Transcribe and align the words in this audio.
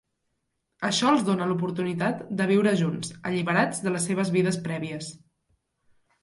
Això 0.87 1.09
els 1.09 1.25
dóna 1.27 1.47
l'oportunitat 1.51 2.23
de 2.39 2.47
viure 2.53 2.73
junts, 2.79 3.13
alliberats 3.33 3.83
de 3.89 3.95
les 3.97 4.09
seves 4.11 4.33
vides 4.39 4.59
prèvies. 4.65 5.13